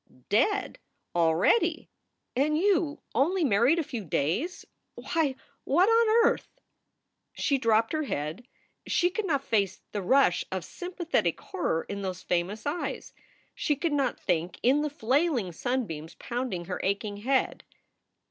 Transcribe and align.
"Dead, 0.29 0.79
already! 1.15 1.87
and 2.35 2.57
you 2.57 3.03
only 3.13 3.43
married 3.43 3.77
a 3.77 3.83
few 3.83 4.03
days! 4.03 4.65
Why, 4.95 5.35
what 5.63 5.85
on 5.89 6.27
earth" 6.27 6.59
She 7.33 7.59
dropped 7.59 7.93
her 7.93 8.01
head. 8.01 8.47
She 8.87 9.11
could 9.11 9.27
not 9.27 9.43
face 9.43 9.83
the 9.91 10.01
rush 10.01 10.43
of 10.51 10.65
sympathetic 10.65 11.39
horror 11.39 11.83
in 11.87 12.01
those 12.01 12.23
famous 12.23 12.65
eyes. 12.65 13.13
She 13.53 13.75
could 13.75 13.93
not 13.93 14.19
think 14.19 14.59
in 14.63 14.81
the 14.81 14.91
nailing 15.03 15.51
sunbeams 15.51 16.15
pounding 16.15 16.65
her 16.65 16.79
aching 16.83 17.17
head. 17.17 17.63